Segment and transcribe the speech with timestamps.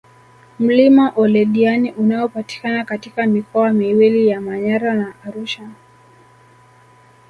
[0.59, 5.69] Mlima Oldeani unaopatikana katika mikoa miwili ya Manyara na Arusha